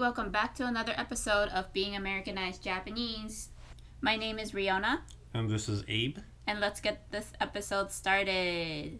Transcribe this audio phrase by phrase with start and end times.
[0.00, 3.48] welcome back to another episode of Being Americanized Japanese.
[4.00, 5.00] My name is Riona,
[5.34, 6.18] And this is Abe.
[6.46, 8.98] and let's get this episode started.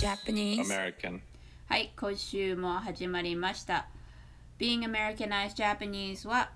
[0.00, 0.60] Japanese.
[0.66, 1.20] American.
[1.68, 3.88] はい、今週も始まりました。
[4.58, 6.50] Being Americanized Japanese は、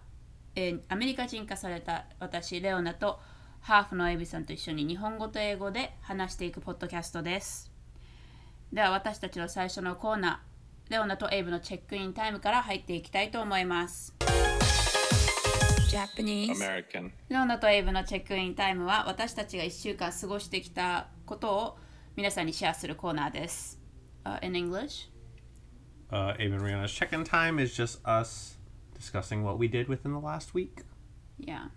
[0.56, 3.20] えーアメリカ人化された私、レオナと
[3.62, 7.72] ハーフのエビさんと一緒に日本語と英語で話していくポッドキャストです。
[8.72, 14.14] では私たちの最初のコーナー、レオナとエイブのチェックインタイムから入っていきたいと思います。
[15.90, 17.12] Japanese American.
[17.30, 21.78] レオナとエイブのチェックインタイムは私たちが1週間過ごしてきたことを
[22.16, 23.80] 皆さんにシェアするコーナーです。
[24.24, 25.10] Uh, in English?
[26.12, 28.55] Uh, Abe and Rihanna's check-in time is just us
[28.96, 30.84] discussing what we did within the last week.
[31.38, 31.68] Yeah.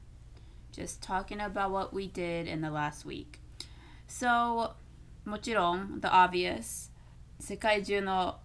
[0.73, 3.41] Just talking about what we did in the last week.
[4.07, 4.75] So,
[5.25, 6.91] もちろん、the obvious
[7.41, 8.41] 世界中の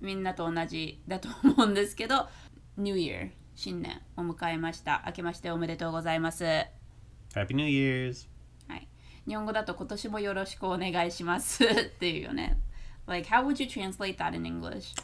[0.00, 2.28] みんなと同じだと思うんですけど、
[2.76, 5.02] New Year 新年を迎えました。
[5.06, 6.44] 明けましておめでとうございます。
[6.44, 6.66] は
[7.34, 8.28] Happy New Year's.
[8.76, 8.88] い。
[9.26, 12.58] 日本語だと今年もよろしくお願いしますっていうよね。
[13.06, 14.94] Like, how would you translate that in English?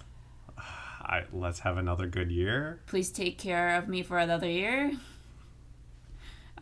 [1.06, 2.78] I, let's have another good year.
[2.86, 4.92] please take care of me for another year.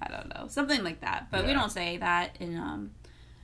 [0.01, 1.29] I don't know, something like that.
[1.31, 1.61] But we Yeah.
[1.61, 2.91] don't say that in um,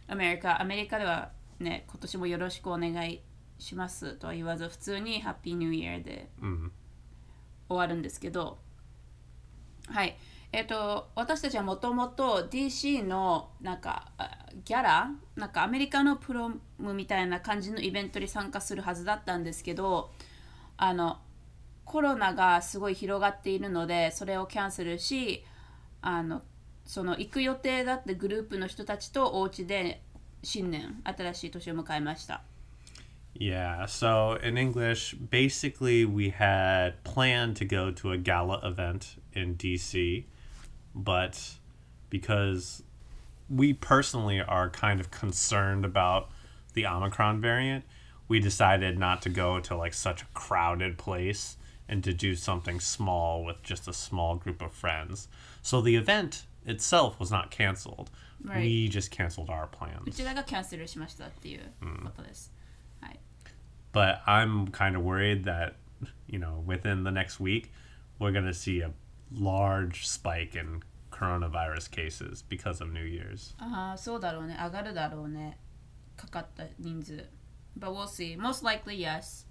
[0.08, 0.60] America.
[0.60, 3.20] アメリカではね、今年もよろしくお願い
[3.58, 6.70] しますとは言わず、普通にハッピーニューイヤーで Mm.
[7.69, 8.58] 終わるんですけど、
[9.88, 10.16] はい。
[10.50, 20.10] えっ、と、私たちはもともと DC のなんかあギャラなんかアメリカのプロムみたいな感じのイベントに参加するはずだったんですけど、
[20.78, 21.18] あの、
[21.84, 25.44] コロナがすごい広がっているので、それをキャンセルし、
[26.00, 26.42] あの、
[26.84, 30.00] その行く予定だったグループの人たちとお家で
[30.42, 32.42] 新年、新しい年を迎えました。
[33.34, 40.24] Yeah, so in English, basically we had planned to go to a gala event in DC,
[40.94, 41.58] but
[42.10, 42.82] because
[43.48, 46.28] we personally are kind of concerned about
[46.74, 47.84] the Omicron variant,
[48.28, 51.57] we decided not to go to like such a crowded place
[51.88, 55.28] and to do something small with just a small group of friends.
[55.61, 58.09] So the event itself was not canceled.
[58.44, 58.59] Right.
[58.59, 60.11] We just canceled our う plans.
[60.16, 61.61] ちらがキャンセルしましたっていう
[62.03, 62.51] ことです。
[63.01, 63.19] はい。
[63.94, 65.75] but I'm kind of worried that
[66.28, 67.72] you know within the next week
[68.19, 68.91] we're going to see a
[69.31, 73.53] large spike in coronavirus cases because of New Year's.
[73.59, 74.57] ああ、そうだろうね。
[74.59, 75.57] 上がるだろうね。
[76.17, 77.25] かかった人数。
[77.78, 78.38] But we'll see.
[78.38, 79.47] Most likely yes.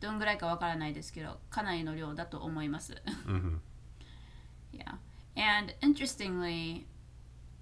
[0.00, 2.94] どんぐらいかわからないですけど、かなりの量だと思います。
[3.26, 3.58] hmm
[4.72, 4.96] yeah.
[5.36, 6.84] And interestingly,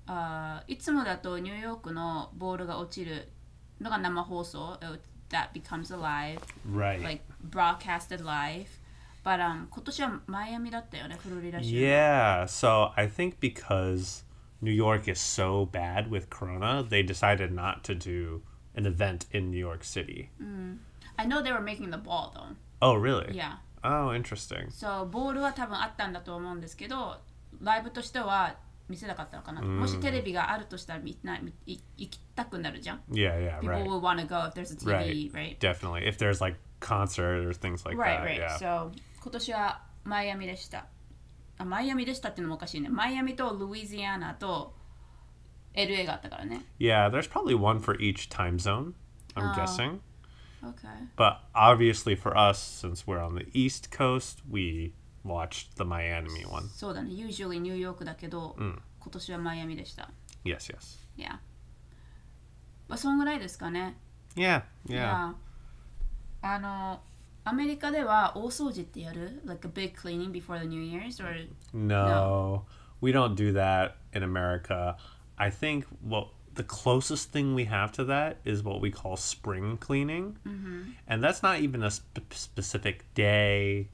[0.06, 3.28] あーいつもだとニューヨークのボールが落ちる
[3.80, 4.78] のが生放送。
[5.30, 7.02] That becomes alive, Right.
[7.02, 8.66] like broadcasted live.
[9.24, 11.68] But、um, 今年はマイアミだったよね、フロリダ州。
[11.74, 12.44] yeah.
[12.44, 14.24] So I think because
[14.62, 18.40] New York is so bad with corona, they decided not to do
[18.75, 20.29] an event in New York City.
[21.17, 22.55] I know they were making the ball though.
[22.81, 23.35] Oh, really?
[23.35, 23.57] Yeah.
[23.83, 24.71] Oh, interesting.
[24.71, 27.17] そうボールは多分あったんだと思うんですけど
[27.61, 28.55] ライブとしては
[28.89, 33.85] 見せなかったのかなと、もしテレビがあるとしたらみんな行きたくなるじゃん Yeah, yeah, People right.
[33.85, 35.59] will want to go if there's a TV, right?
[35.59, 36.07] Definitely.
[36.07, 38.25] If there's like concert or things like right, that.
[38.25, 38.39] right.
[38.39, 38.57] Yeah.
[38.57, 38.91] So
[39.21, 40.85] 今年はマイアミでした
[41.57, 44.73] あマイアミでしたっていうのもおかしいねマイアミとルイジアナと
[45.74, 48.94] LA があったからね Yeah, there's probably one for each time zone,
[49.34, 49.54] I'm Oh.
[49.54, 50.00] guessing.
[50.62, 54.92] Okay But obviously for us, since we're on the East Coast, we
[55.24, 56.68] watched the Miami one.
[56.68, 58.82] そうだね Usually ニューヨークだけど、今
[59.12, 60.10] 年はマイアミでした
[60.44, 60.98] Yes, yes.
[61.16, 61.38] Yeah
[62.88, 63.96] まあそんぐらいですかね
[64.34, 64.92] Yeah, yeah.
[64.92, 65.34] いや
[66.42, 67.02] あの
[67.44, 71.34] アメリカでは大掃除ってやる Like a big cleaning before the New Year's or
[71.72, 72.64] No,
[73.00, 74.96] we don't do that in America.
[75.38, 79.76] I think what the closest thing we have to that is what we call spring
[79.76, 80.36] cleaning.
[81.06, 83.88] And that's not even a sp- specific day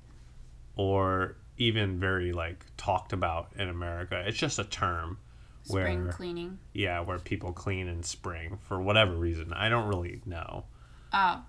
[0.77, 4.23] or even very like talked about in America.
[4.27, 5.19] It's just a term
[5.63, 9.53] spring where cleaning yeah, where people clean in spring for whatever reason.
[9.53, 10.65] I don't really know.
[11.11, 11.45] あ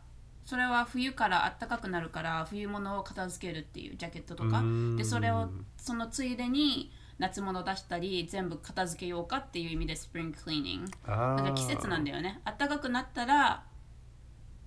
[0.46, 4.64] それは冬から暖かくなるから冬物を片付けるっていうジャケットとか
[4.96, 10.63] でそれをそのついでに 夏物出したり全部片付けようかっていう意味でスプリングクリー。
[10.63, 12.41] ニングだから季節なんだよね。
[12.45, 13.63] 暖かくなったら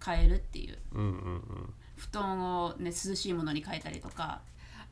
[0.06, 0.78] 変えるっていう。
[0.94, 1.42] Mm-mm-mm.
[1.98, 4.42] 布団を、ね、涼しいものに変えたりとか。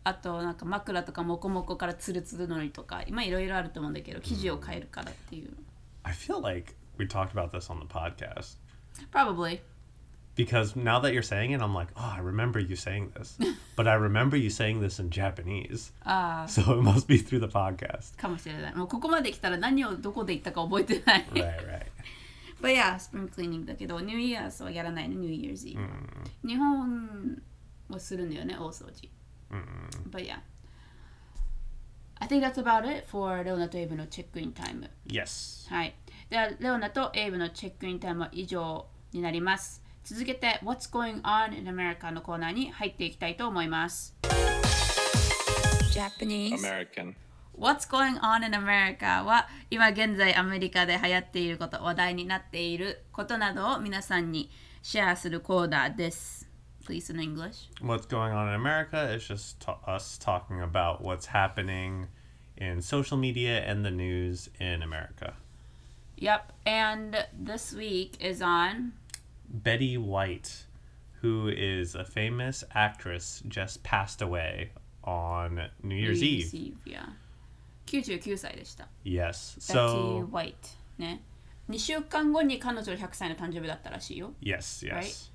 [0.03, 3.03] あとなんか枕とかモコモコからツルツルのりとか。
[3.05, 5.53] 今いろいろあると思うんだけど生地を変えるからっていう。
[6.01, 8.57] I feel like we talked about this on the podcast.
[9.11, 9.61] Probably
[10.34, 13.38] because now that you're saying it, I'm like, oh, I remember you saying this,
[13.74, 17.46] but I remember you saying this in Japanese, あ so it must be through the
[17.48, 18.14] podcast.
[18.18, 21.86] あかもしれないもうここまで来たら何をどこで言ったか覚えてない Right, right.
[22.60, 25.78] But yeah, spring cleaning だけど New Year's はやらないね New Year's Eve、
[26.46, 27.42] 日本
[27.88, 29.08] はするんだよね大掃除
[30.10, 30.38] But yeah
[32.18, 35.68] I think that's about it for レオナとエイブのチェックインタイム Yes.
[35.68, 35.94] はい。
[36.30, 39.79] では、レオナとエイブのチェックインタイムは以上になります。
[40.03, 44.15] 続けて、What's Going On in America のコーナーに入っていきたいと思います。
[45.93, 46.55] Japanese.
[46.57, 47.15] American.
[47.57, 54.49] What's Going On in America は今現在アメリカで流行っていること、話題になっていることなどを皆さんに
[54.81, 56.49] シェアするコーナーです。
[56.87, 57.69] Please in English.
[57.81, 62.07] What's going on in America is just ta- us talking about what's happening
[62.57, 65.35] in social media and the news in America.
[66.17, 66.53] Yep.
[66.65, 68.93] And this week is on
[69.50, 70.66] Betty White,
[71.22, 74.70] who is a famous actress, just passed away
[75.04, 76.54] on New Year's New Year's Eve.
[76.54, 76.76] Eve.
[76.84, 77.06] Yeah.
[77.86, 78.88] 99歳でした。
[79.04, 79.56] Yes.
[79.58, 80.54] Betty So, White
[80.98, 81.22] ね。
[81.68, 84.32] 2週間後に彼女100歳の誕生日だったらしいよ。
[84.40, 84.94] yes, yes.
[84.94, 85.30] Right?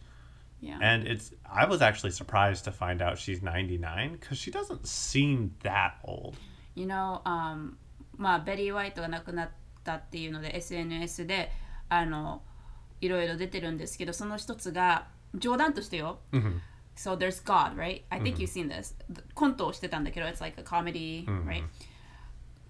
[0.62, 0.78] Yeah.
[0.82, 5.52] And it's I was actually surprised to find out she's 99 cuz she doesn't seem
[5.64, 6.36] that old.
[6.76, 7.78] you know, um,
[8.18, 9.50] まあ、ベリー・ホワイトが亡くなっ
[9.84, 11.52] たっていうので SNS で
[11.90, 12.44] あの
[13.01, 16.19] いろいろ出てるんですけど、その一つが冗談としてよ。
[16.97, 18.03] So there's God, right?
[18.09, 18.95] I think you've seen this.
[19.35, 21.63] コントをしてたんだけど、it's like a comedy, right?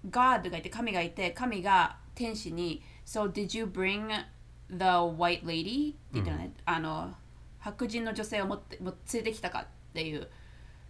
[0.09, 4.07] God がいて、神がいて、神が天使に、So did you bring
[4.69, 5.93] the white lady?
[5.93, 6.51] って言ってるね。
[6.65, 7.13] あの、
[7.59, 10.29] 白人の女性を持っても連れてきたかっていう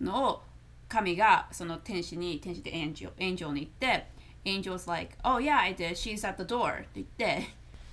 [0.01, 0.43] のを
[0.89, 4.07] 神がその天使に、天使ってエンジェル、エンジェルに言って、
[4.45, 7.43] Angel's like, oh yeah, I did, she's at the door って言って、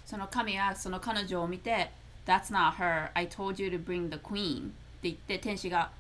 [0.05, 1.91] その神がその彼女を見て、
[2.27, 4.73] That's not her, I told you to bring the queen って
[5.03, 5.91] 言って、天使が、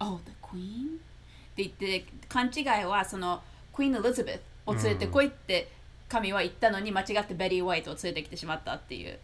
[0.00, 0.96] Oh, the queen?
[0.96, 3.42] って言って、勘違いはその
[3.72, 5.68] Queen Elizabeth を連れてこいって
[6.08, 9.18] 神は言ったのに間違ってベリー・ホワイトを連れてきてしまったっていう。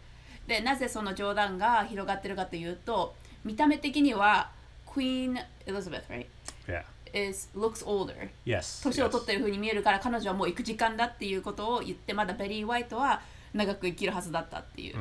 [0.47, 4.51] で、なぜその冗談が広がってるかというと、見た目的には
[4.85, 6.25] Queen Elizabeth, right?
[6.67, 6.83] Yeah.
[7.13, 8.83] is looks older Yes.
[8.83, 13.21] 年を.取ってる風に見えるから彼女はもう行く時間だっていうことを言ってまだベリー・ホワイトは
[13.54, 14.96] 長く生きるはずだったっていう。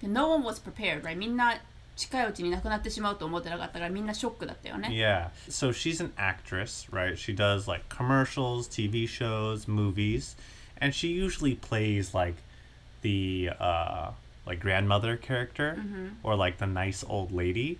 [0.00, 1.16] で No one was prepared, right?
[1.16, 1.54] みんな
[1.96, 4.88] 近いうちに亡くなってしまうと思ってなかったからみんなショックだったよね。
[4.90, 5.30] Yeah.
[5.48, 7.16] So she's an actress, right?
[7.16, 10.36] She does like commercials, TV shows, movies,
[10.80, 12.36] and she usually plays like
[13.02, 14.12] the uh
[14.46, 15.76] like grandmother character
[16.22, 17.78] or like the nice old lady.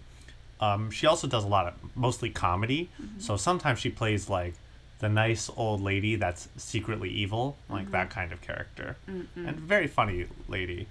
[0.60, 2.90] Um she also does a lot of mostly comedy.
[3.18, 4.54] So sometimes she plays like
[5.02, 8.96] the nice old lady that's secretly evil, like that kind of character.
[9.06, 10.88] And very funny lady.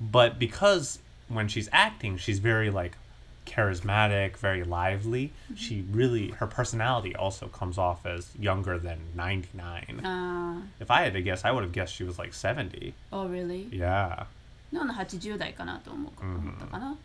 [0.00, 0.98] But because
[1.28, 2.96] when she's acting, she's very like
[3.46, 5.32] charismatic, very lively.
[5.54, 10.00] She really her personality also comes off as younger than 99.
[10.02, 12.94] あ If I had to guess, I would have guessed she was like 70.
[13.10, 13.68] あ、Oh really?
[13.70, 14.26] Yeah.
[14.72, 16.90] なんの80代かなと思う思ったかな。
[16.90, 16.96] ま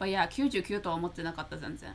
[0.00, 1.92] あいや、99とは思ってなかった全然。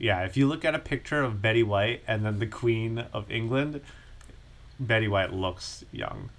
[0.00, 3.30] yeah, if you look at a picture of Betty White and then the Queen of
[3.30, 3.82] England,
[4.80, 6.30] Betty White looks young.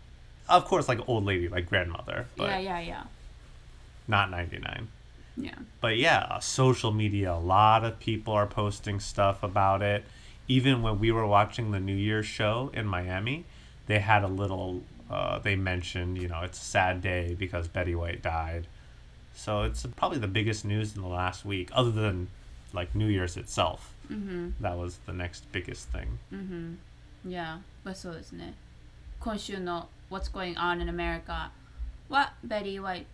[0.50, 2.26] Of course, like old lady, like grandmother.
[2.36, 3.04] yeah, yeah, yeah.
[4.08, 4.88] Not 99.
[5.38, 5.54] Yeah.
[5.80, 10.06] But yeah, uh, social media, a lot of people are posting stuff about it.
[10.48, 13.46] Even when we were watching the New Year's show in Miami,
[13.86, 17.94] they had a little, uh, they mentioned, you know, it's a sad day because Betty
[17.94, 18.66] White died.
[19.36, 22.28] So it's probably the biggest news in the last week, other than
[22.74, 23.94] like New Year's itself.
[24.12, 24.62] Mm-hmm.
[24.62, 26.08] That was the next biggest thing.
[27.28, 28.56] いや、まあそうですね。
[29.20, 31.50] 今週の What's Going On in America
[32.10, 33.06] はベリー・ホワイ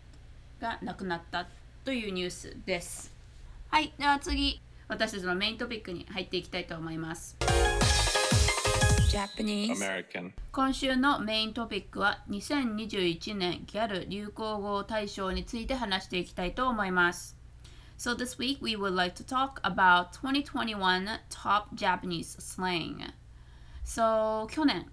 [0.60, 1.48] トが亡くなった
[1.84, 3.14] というニュースです。
[3.70, 7.38] はい、では次、私たちのメイントピックに入っていきたいと思います。
[9.10, 9.74] Japanese.
[9.76, 10.32] American.
[10.52, 17.37] 今週のメイントピックは2021年ギャル流行語大賞について話していきたいと思います。
[17.97, 23.13] So this week we would like to talk about 2021 top Japanese slang.
[23.85, 24.87] So 去年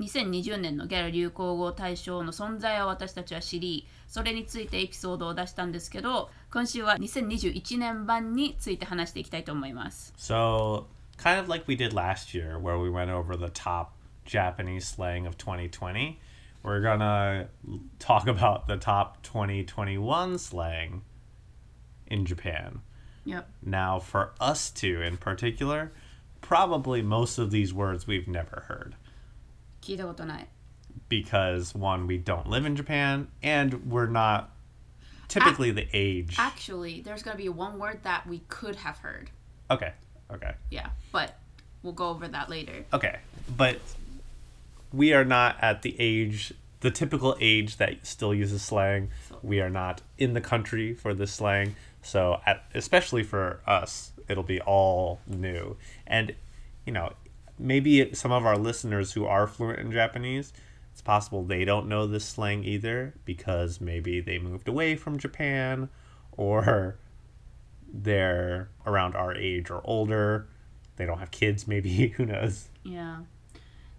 [0.00, 10.14] 2020年のギャル流行語大賞の存在を私たちは知り、それについてエピソードを出したんですけど、今週は2021年版について話していきたいと思います。
[10.16, 10.86] So,
[11.18, 13.88] kind of like we did last year, where we went over the top
[14.24, 16.18] Japanese slang of 2020,
[16.62, 17.48] we're gonna
[17.98, 21.02] talk about the top 2021 slang
[22.06, 22.80] in Japan.
[23.24, 23.48] Yep.
[23.62, 25.92] Now, for us two in particular,
[26.40, 28.94] probably most of these words we've never heard
[29.82, 30.46] 聞いたことない
[31.08, 34.50] because one, we don't live in Japan, and we're not
[35.28, 36.36] typically the age.
[36.38, 39.30] Actually, there's gonna be one word that we could have heard.
[39.70, 39.92] Okay,
[40.32, 41.36] okay, Yeah, but
[41.82, 42.84] we'll go over that later.
[42.92, 43.18] okay.
[43.56, 43.78] But
[44.92, 49.10] we are not at the age, the typical age that still uses slang.
[49.42, 51.74] We are not in the country for this slang.
[52.04, 55.76] So, at, especially for us, it'll be all new.
[56.06, 56.34] And,
[56.86, 57.12] you know,
[57.58, 60.52] maybe some of our listeners who are fluent in Japanese,
[60.92, 65.88] it's possible they don't know this slang either because maybe they moved away from Japan
[66.32, 66.96] or
[67.92, 70.48] they're around our age or older.
[70.96, 72.08] They don't have kids, maybe.
[72.16, 72.68] Who knows?
[72.84, 73.24] Yeah.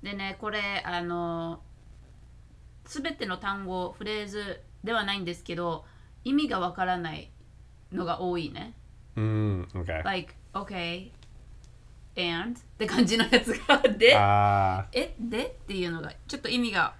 [0.01, 1.61] でね、これ、あの、
[2.85, 5.85] すべての単語、フレーズではないんですけど、
[6.23, 7.31] 意味がわからない
[7.92, 8.74] のが多いね。
[9.16, 10.02] Mm, okay.
[10.04, 11.10] like, okay,
[12.16, 16.94] and って感じのやつがで、Ah, えでっていうのがちょっと意味が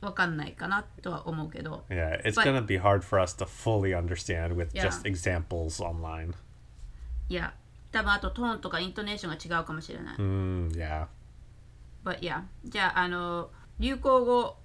[0.00, 4.84] わかんないかなとは思うけど yeah, it's But- gonna be hard for us to fully understand with Yeah.
[4.88, 6.32] just examples online.
[7.28, 7.52] いや
[7.92, 11.06] 多分あとトーンとかイントネーションが違うかもしれない、Mm, yeah.
[12.04, 14.56] But yeah じゃああの流行語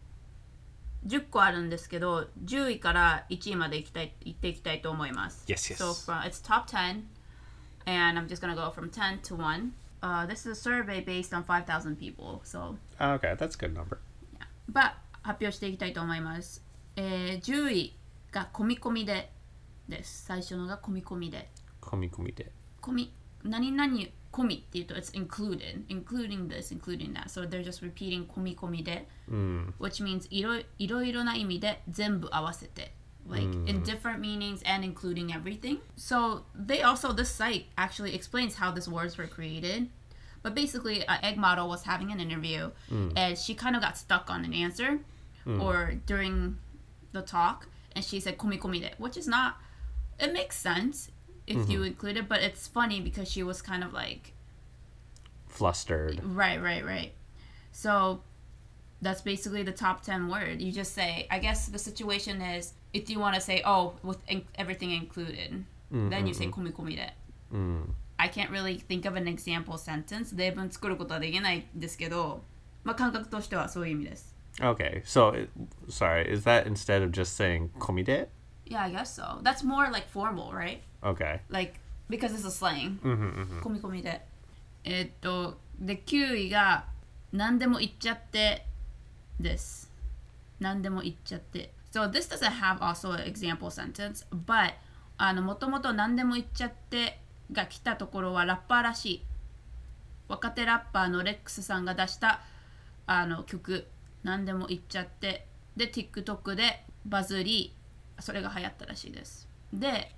[1.07, 5.77] 10個あるんですけど10位から1位までいきたい行っていきたいと思います Yes, yes.
[5.77, 7.03] So from, it's top 10
[7.85, 9.71] and I'm just gonna go from 10 to 1
[10.01, 13.73] uh, This is a survey based on 5,000 people so Ah, Okay, that's a good
[13.73, 13.99] number.
[14.71, 14.93] But
[15.25, 16.63] 発表していきたいと思います。
[16.95, 17.95] えー、10位
[18.31, 19.31] が込み込みで
[19.89, 20.25] です。
[20.25, 21.49] 最初のが込み込みで。
[21.81, 22.51] Komi komi de.
[22.81, 23.93] 込み、何々
[24.34, 27.28] 込みっていうと、it's included, including this, including that.
[27.30, 32.94] So they're just repeating 込み込みで、 Mm, which means いろいいろいろな意味で全部合わせて。
[33.28, 35.78] Like in different meanings and including everything.
[35.94, 39.88] So they also, this site actually explains how these words were created.
[40.42, 42.70] But basically, uh, Egg Model was having an interview
[43.14, 45.00] and she kind of got stuck on an answer
[45.60, 46.56] or during
[47.12, 49.56] the talk and she said komi komi de, which is not,
[50.18, 51.10] it makes sense
[51.46, 54.34] if you include it, but it's funny because she was kind of like,
[55.48, 56.20] flustered.
[56.24, 57.12] right, right, right.
[57.72, 58.20] So
[59.02, 60.60] that's basically the top 10 word.
[60.60, 64.18] You just say, I guess the situation is if you want to say, oh, with
[64.28, 67.10] in- everything included, then you say komi komi de.
[67.52, 67.88] Mm.
[68.18, 70.32] I can't really think of an example sentence.
[70.36, 72.42] 例文作ることはできないんですけど、
[72.84, 74.36] まあ感覚としてはそういう意味です。
[74.60, 75.48] Okay, so it-
[75.88, 78.28] sorry, is that instead of just saying komide?
[78.66, 79.40] Yeah, I guess so.
[79.42, 80.82] That's more like formal, right?
[81.05, 81.39] Okay.
[81.49, 82.99] Like, because it's a slang.
[83.03, 84.25] Mm-hmm, 込み込みで。
[84.83, 86.85] えっと、で、9位が、
[87.31, 88.65] 何でも言っちゃって
[89.39, 89.91] です。
[90.59, 91.71] 何でも言っちゃって。
[91.91, 94.73] So this doesn't have also an example sentence, but
[95.17, 97.19] あの、もともと何でも言っちゃって
[97.51, 99.23] が来たところはラッパーらしい。
[100.27, 102.41] 若手ラッパーのレックスさんが出した
[103.05, 103.87] あの曲、
[104.23, 105.45] 何でも言っちゃって。
[105.77, 107.75] で、TikTok でバズり、
[108.19, 109.47] それが流行ったらしいです。
[109.73, 110.11] で、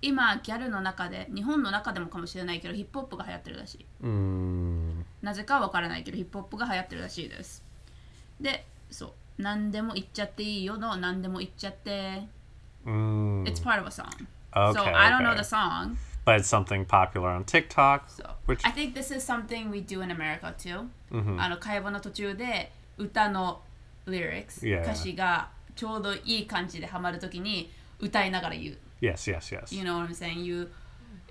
[0.00, 3.86] 今、ギャルの中で、日本の中でもかもしれないけど、ヒップホップが流行ってるらしい。
[4.02, 7.64] Mm, なぜかはわからないけど、ヒップホップが流行ってるらしいです。
[8.40, 9.12] で、そう。
[9.38, 12.22] 何でも言っちゃっていいよの何でも言っちゃって。
[12.84, 13.44] mm.
[13.44, 14.06] It's part of a song.
[14.52, 15.38] Okay, so I don't know okay.
[15.38, 15.96] the song.
[16.24, 20.02] But it's something popular on TikTok, So which I think this is something we do
[20.02, 20.88] in America too.
[21.10, 21.40] Mhm.
[21.40, 23.62] あの会話の途中で歌の
[24.06, 24.82] lyrics、Yeah.
[24.82, 28.78] 歌詞がちょうどいい感じでハマるときに歌いながら言う。
[29.01, 29.71] yes, yes, yes.
[29.73, 30.43] You know what I'm saying?
[30.43, 30.69] You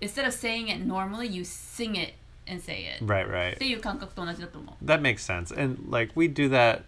[0.00, 2.14] instead of saying it normally, you sing it
[2.46, 3.04] and say it.
[3.04, 3.54] Right, right.
[3.54, 4.84] っていう感覚と同じだと思う。
[4.84, 5.52] That makes sense.
[5.52, 6.82] And like we do that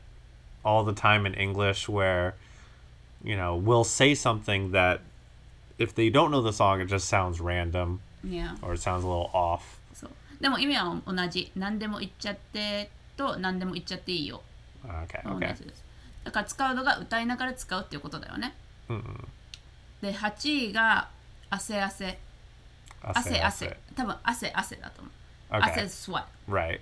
[0.64, 2.34] all the time in English where
[3.22, 5.00] you know, we'll say something that
[5.78, 8.56] if they don't know the song it just sounds random Yeah.
[8.62, 9.60] or it sounds a little off.
[9.94, 10.10] そう
[10.40, 11.50] でも意味は同じ。
[11.56, 14.42] 何でも言っちゃってと何でも言っちゃっていいよ。
[14.84, 15.54] Okay, 同 okay.
[15.56, 15.84] じです。
[16.24, 18.54] だから使うのが歌いながら使うっていうことだよね。
[18.88, 19.02] Mm-mm.
[20.01, 21.09] で、8位が
[21.49, 22.17] 汗汗。
[23.01, 23.77] 汗.汗。
[23.95, 25.53] 多分汗汗だと思う。
[25.53, 25.71] Okay.
[25.71, 26.23] 汗 sweat。
[26.47, 26.79] Right.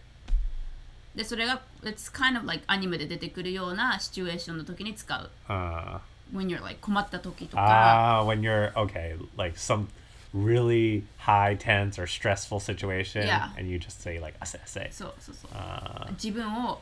[1.16, 5.30] で、それが、it's kind of like アニメで出てくるようなシチュエーションの時に使う。
[5.48, 6.00] Uh
[6.34, 8.24] when you're like 困った時とか。
[8.24, 9.88] ah, when you're okay, like some
[10.34, 13.50] really high tense or stressful situation Yeah.
[13.58, 14.92] and you just say like ase ase.
[14.92, 15.52] そうそうそう。
[15.52, 16.82] Uh, 自分を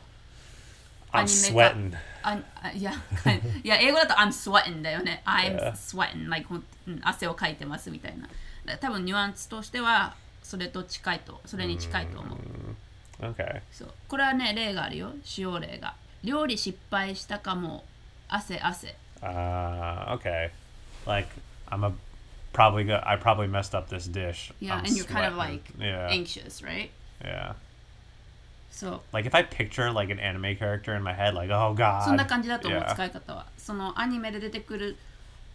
[1.12, 1.94] I'm sweating.
[2.74, 2.92] いや
[3.62, 6.48] いや英語だと I'm sweating だよね I'm sweating like
[7.02, 8.14] 汗をかいてますみたい
[8.64, 12.38] な多分ニュアンスとしてはそれと近いとそれに近いと思う
[13.18, 13.62] Okay.
[13.72, 17.84] そうこれはね例があるよ使用例が料理失敗したかも
[18.28, 20.50] 汗汗 Uh, okay.
[21.06, 21.28] Like
[21.70, 21.92] I'm a
[22.52, 24.52] probably go- I probably messed up this dish.
[24.60, 25.54] yeah I'm and you're kind of sweating.
[25.54, 26.90] like yeah, anxious right
[27.24, 27.54] yeah.
[28.76, 32.04] そう Like if I picture like an anime character in my head, like oh god.
[32.04, 32.92] そんな感じだと思う Yeah.
[32.94, 34.96] 使い方はそのアニメで出てくる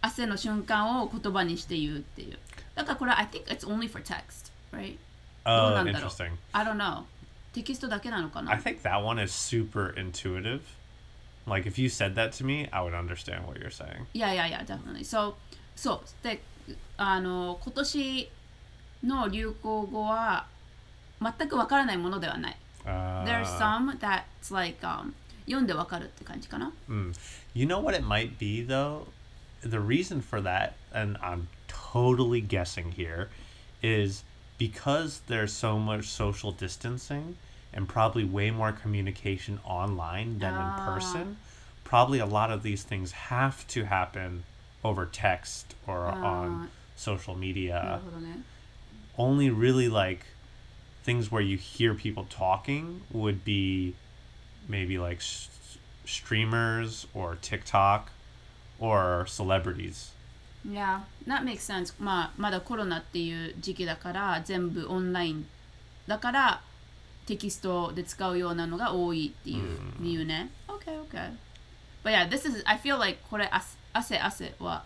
[0.00, 2.38] 汗の瞬間を言葉にして言うっていう
[2.74, 4.96] だからこれ I think it's only for text right
[5.44, 6.32] どう Oh, なんだろう interesting.
[6.52, 7.04] I don't know
[7.52, 10.60] テキストだけなのかな I think that one is super intuitive.
[11.46, 14.06] Like if you said that to me, I would understand what you're saying.
[14.14, 15.34] いやいやいや definitely so
[15.76, 16.40] そうで
[16.96, 18.30] あの今年
[19.04, 20.46] の流行語は
[21.20, 25.13] 全くわからないものではない Uh, There's some that's like、um,
[25.45, 26.71] 読んでわかるって感じかな
[27.53, 29.07] You know what it might be though?
[29.61, 33.29] The reason for that, and I'm totally guessing here,
[33.81, 34.23] is
[34.57, 37.35] because there's so much social distancing
[37.73, 40.77] and probably way more communication online than Ah.
[40.77, 41.37] in person.
[41.83, 44.43] Probably a lot of these things have to happen
[44.83, 47.99] over text or on social な media.
[47.99, 48.41] るほどね
[49.17, 50.25] Only really like
[51.03, 53.93] things where you hear people talking would be
[54.67, 55.49] maybe like s-
[56.05, 58.11] streamers or TikTok
[58.79, 60.11] or celebrities.
[60.69, 61.93] Yeah, that makes sense.
[61.99, 65.45] まあ、まだコロナっていう時期だから全部オンライン
[66.07, 66.61] だから
[67.25, 70.49] テキストで使うようなのが多いっていう理由ね。
[70.67, 71.31] Okay, okay.
[72.03, 73.61] But yeah, this is, I feel like これあ
[73.93, 74.83] 汗汗は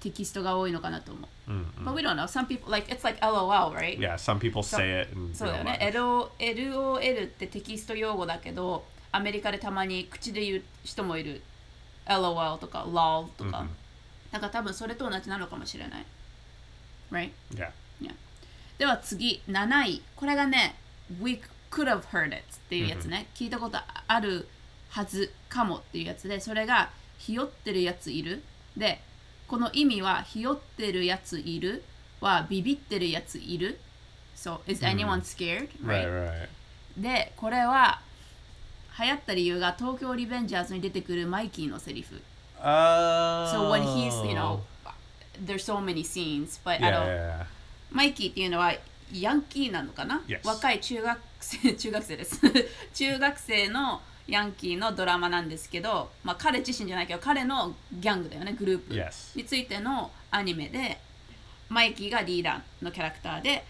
[0.00, 1.50] テキストが多いのかなと思う。
[1.82, 2.24] But we don't know.
[2.24, 3.98] Some people, like, it's like LOL, right?
[3.98, 5.78] Yeah, some people say it in そうだよね。
[5.92, 11.42] LOL ってテキスト用語だけど、アメリカでたまに口で言う人もいる。
[12.06, 13.66] LOL とか LOL とか。
[14.30, 16.04] だから多分それと同じなのかもしれない。
[17.10, 17.32] Right?
[17.54, 17.70] Yeah.
[18.00, 18.14] Yeah.
[18.78, 20.02] では次、7位。
[20.14, 20.76] これがね、
[21.20, 21.40] We
[21.70, 23.26] could have heard it っていうやつね。
[23.34, 24.46] 聞いたことある
[24.90, 28.44] はずかもっていうやつで、それが、ひよってるやついる。
[28.76, 29.00] で、
[29.48, 31.82] この意味は、ひよってるやついる？
[32.20, 33.78] は、ビビってるやついる
[34.36, 35.68] ？So, is anyone scared?
[35.84, 36.48] Right, right.
[36.96, 38.00] で、これは、
[39.00, 42.20] 流行った理由が東京リベンジャーズに出てくるマイキーのセリフ。
[42.60, 43.46] Oh.
[43.52, 44.60] So when he's, you know,
[45.44, 47.46] there's so many scenes, but I Yeah, don't, yeah, yeah.
[47.92, 48.74] マイキーっていうのは
[49.12, 50.40] ヤンキーなのかな、Yes.
[50.44, 52.40] 若い中学生中学生です
[52.94, 58.94] 中学生のヤンキーのドラマなんですけど、まあ、彼自身じゃないけど彼のギャングだよねグループ.
[59.34, 60.98] についてのアニメで
[61.70, 63.64] マイキーがリーダーのキャラクターで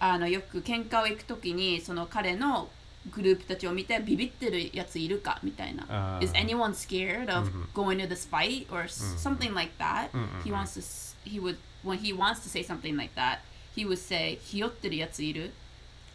[0.00, 2.68] あのよく喧嘩を行く時にその彼の
[3.12, 5.86] グループたちを見てビビってるやついるかみたいな。
[5.88, 10.10] あー Is anyone scared of going to this fight or something like that?
[10.44, 10.74] He wants
[11.24, 13.38] to he would when he wants to say something like that,
[13.76, 15.52] he would say ひよってるやついる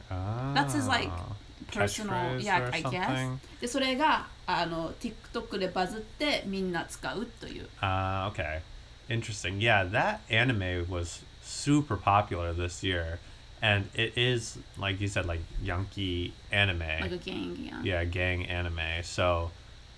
[0.10, 1.35] That's his like Ah.
[1.75, 3.39] personal Catchphrase yeah or I guess something?
[3.61, 8.61] でそれがあの TikTok でバズってみんな使うという Uh, okay.
[9.09, 9.61] Interesting.
[9.61, 13.19] Yeah, that anime was super popular this year.
[13.63, 16.81] And it is, like you said, like Yankee anime.
[17.01, 17.83] like a gang yeah.
[17.83, 19.03] yeah, gang anime.
[19.03, 19.51] So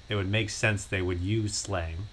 [0.09, 2.09] it would make sense they would use slang.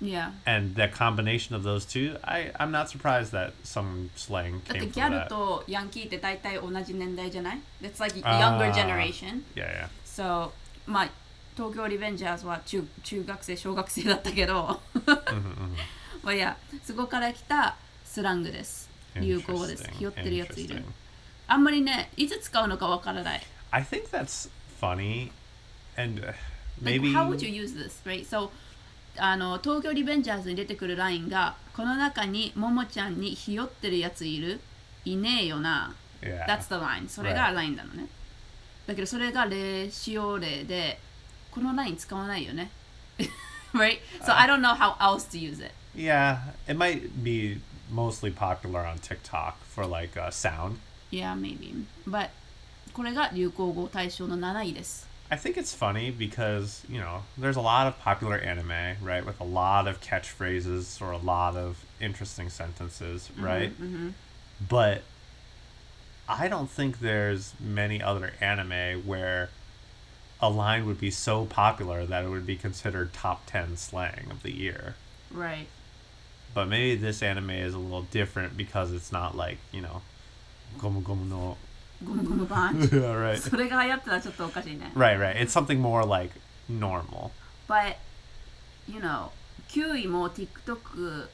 [0.00, 4.80] Yeah And that combination of those two, I, I'm not surprised that some slang だって
[4.86, 5.28] came ギ from ャル that.
[5.28, 9.88] とヤンキーって大体同じ年代じゃない ?That's like あー younger generation Yeah, yeah.
[10.04, 10.52] So
[10.86, 11.08] まあ
[11.56, 14.80] 東京リベンジャーズは中中学生小学生だったけど
[16.22, 20.84] まあいやそこから来たスラングです流行語です Interesting, ひよってるやついる interesting.
[21.48, 24.48] あんまりねいつ使うのかわからない I think that's
[24.80, 25.30] funny.
[25.96, 26.32] And uh,
[26.80, 27.12] Like, maybe.
[27.12, 28.24] how would you use this, right?
[28.24, 28.50] So,
[29.18, 34.60] あの東京リベンジャーズに出てくるラインがこの中にももちゃんにひよってるやついる
[35.04, 36.46] いねえよな Yeah.
[36.46, 38.08] That's the line それがラインなのね
[38.88, 40.98] だけどそれが例使用例で
[41.52, 42.72] このライン使わないよね
[43.72, 44.00] right?
[44.22, 48.84] So I don't know how else to use it Yeah, it might be mostly popular
[48.84, 50.78] on TikTok for like uh, sound.
[51.10, 52.30] Yeah, maybe But
[52.92, 59.24] これが流行語大賞の7位です I think it's funny because, you know, there's a lot of popular anime, right,
[59.24, 63.70] with a lot of catchphrases or a lot of interesting sentences, mm-hmm, right?
[63.72, 64.10] Mm-hmm.
[64.66, 65.02] But
[66.28, 69.50] I don't think there's many other anime where
[70.40, 74.42] a line would be so popular that it would be considered top 10 slang of
[74.42, 74.94] the year.
[75.30, 75.66] Right
[76.54, 80.02] But maybe this anime is a little different because it's not like, you know,
[80.78, 81.56] gomu gomu no.
[82.04, 83.36] ゴムゴムパンチ yeah, right.
[83.38, 85.36] それが流行ったらちょっとおかしいね Right, right.
[85.36, 86.34] It's something more like
[86.70, 87.30] normal.
[87.68, 87.96] But,
[88.88, 89.30] you know,
[89.68, 91.28] 9位も TikTok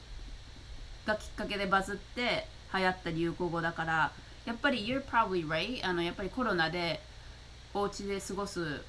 [1.07, 4.13] がきっかけでバズって流行った流行語だから、
[4.47, 7.01] やっぱり You're probably right あのやっぱりコロナで
[7.75, 8.83] お家で過ごす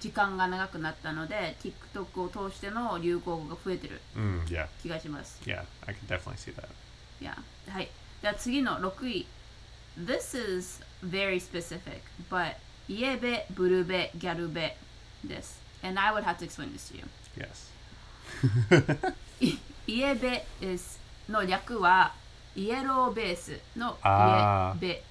[0.00, 5.40] 時間が長くなったので TikTok を通しての流行語が増えてる Mm, yeah, 気がします。
[5.44, 5.62] yeah.
[5.86, 6.66] I can definitely see that.
[7.20, 7.36] いや
[7.68, 7.88] はい。
[8.20, 9.26] では次の6位。
[9.97, 12.55] This is very specific, but
[12.87, 14.77] イエベ、ブルベ、ギャルベ
[15.23, 15.61] です。
[15.83, 17.03] And I would have to explain this to you.
[17.37, 19.13] Yes.
[19.39, 20.99] いイエベ is
[21.29, 22.13] の略は
[22.55, 25.03] イエローベースのあーイエベ。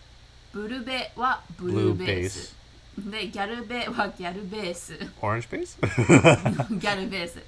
[0.53, 2.57] ブルベはブル Blue ーベース。
[2.99, 4.95] で、ギャルベはギャルベース。
[5.21, 6.79] Orange base?
[6.79, 7.43] ギャルベース。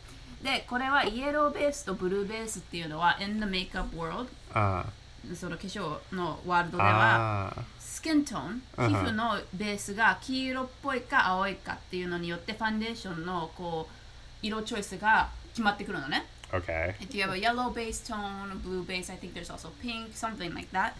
[0.44, 4.84] で、これはイエローベースとブルーベースっていうのは in the makeup world uh,
[5.33, 16.25] その化粧のワールドでは ah, スキントーン皮うん膚のベースが黄色っぽいか青いかっていうのによってファンデーションのこう色チョイスが決まってくるのね。
[16.51, 16.95] okay.
[16.99, 20.53] If you have a yellow base tone, blue base, I think there's also pink, something
[20.53, 20.93] like that.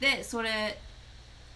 [0.00, 0.78] で、それ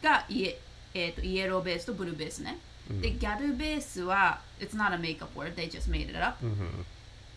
[0.03, 0.59] がイエ,、
[0.95, 2.59] えー、とイエローベースとブルーベースね。
[3.01, 6.45] で、ギャルベースは、it's not a makeup word, they just made it up.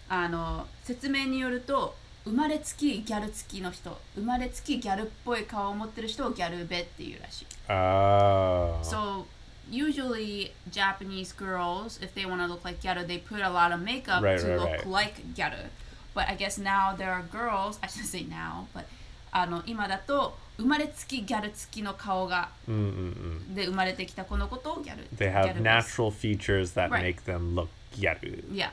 [0.08, 7.46] あの説明によると、生まれつきギャル付きの人、生まれつきギャルっぽい顔を持ってる人をギャルベっていうらしい。
[7.70, 8.80] Oh.
[8.82, 9.26] So
[9.70, 13.82] usually Japanese girls, if they want to look like gyaru, they put a lot of
[13.82, 14.88] makeup Right, to right, look right.
[14.90, 15.70] like gyaru.
[16.16, 18.86] But I guess now there are girls, I shouldn't say now, but
[19.32, 23.54] あの今だと生まれつきギャル付きの顔が Mm-mm-mm.
[23.54, 25.04] で生まれてきたこのことをギャル。
[25.16, 28.44] They ギャ have natural features that make them look gyaru.
[28.52, 28.70] Yeah.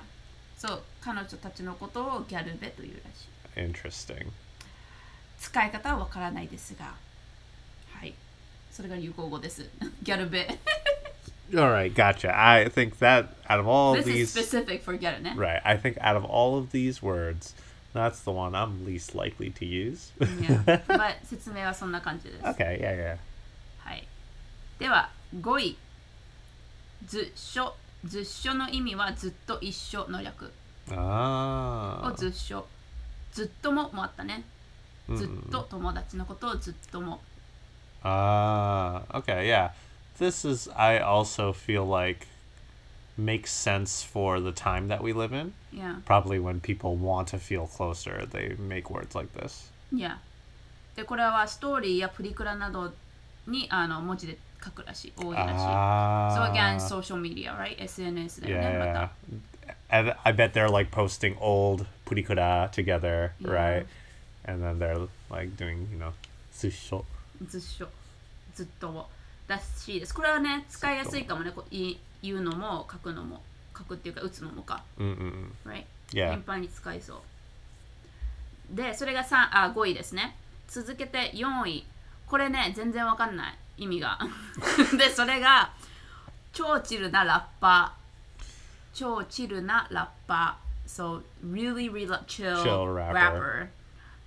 [0.56, 3.31] そう、彼女たちのことをギャルベというらしい。
[3.55, 4.27] Interesting.
[5.39, 6.93] 使い方はわからないですが。
[7.93, 8.13] はい。
[8.71, 9.69] それが流行語です。
[10.03, 10.60] ギャル ベ。
[11.53, 12.29] All right, gotcha.
[12.38, 15.33] I think that out of all of This is these, specific for ギャルね。
[15.38, 15.62] right?
[15.63, 17.55] I think out of all of these words,
[17.93, 20.12] that's the one I'm least likely to use.
[20.19, 20.83] Yeah.
[20.88, 22.43] But 説明はそんな感じです。
[22.43, 23.17] okay, yeah, yeah.
[23.79, 24.05] はい。
[24.79, 25.77] では5位。
[27.05, 27.73] ず書。
[28.03, 30.51] ず書の意味はずっと一緒の略。
[30.89, 32.12] Ah.
[32.12, 32.67] をずっ書。
[33.32, 34.44] ずっとももあったね。
[35.14, 37.20] ずっと友達のことをずっとも。
[38.04, 39.70] Ah, okay, yeah.
[40.18, 42.26] This is, I also feel like,
[43.16, 45.52] makes sense for the time that we live in.
[45.72, 45.96] Yeah.
[46.04, 49.70] Probably when people want to feel closer, they make words like this.
[49.92, 50.16] Yeah.
[50.96, 52.92] で、これはストーリーやプリクラなど
[53.46, 55.12] にあの文字で書くらしい。
[55.16, 55.54] 多いらしい。
[55.56, 56.34] Ah.
[56.34, 57.76] So again, social media, right?
[57.78, 58.92] SNS だよね、ま yeah.
[58.94, 59.10] た。
[59.92, 63.50] And I bet they're like posting old purikura together, Yeah.
[63.50, 63.87] right?
[64.44, 66.12] And then they're like doing, you know,
[66.52, 67.05] しょ。
[68.55, 69.09] ずっとも。
[69.48, 70.14] らしいです。
[70.14, 71.50] これはね、使いやすいかもね。
[71.50, 73.42] こうい言うのも書くのも。
[73.76, 74.83] 書くっていうか、打つのもか。
[74.98, 75.50] Mm-mm.
[75.66, 75.85] right?
[76.11, 76.31] Yeah.
[76.31, 77.22] 頻繁に使いそ
[78.72, 78.76] う。
[78.76, 80.37] で、それが3あ5位ですね。
[80.68, 81.85] 続けて4位。
[82.26, 83.59] これね、全然わかんない。
[83.78, 84.18] 意味が。
[84.96, 85.72] で、それが、
[86.52, 88.01] 超チルなラッパー。
[88.92, 90.88] 超チルなラッパー。
[90.88, 93.68] So, really, really chill, Chill rapper.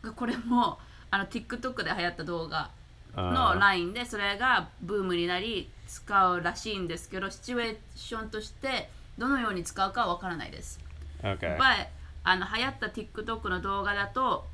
[0.04, 0.14] rapper.
[0.16, 0.80] これも、
[1.12, 2.70] あの、TikTok で流行った動画
[3.16, 10.80] あのーラインで、それがブームになり、使うらしいんですけど、シチュエーションとして、どのように使うかはわからないです。
[11.22, 11.58] Okay.
[11.58, 11.88] But
[12.24, 14.46] あの流行った TikTok の動画だと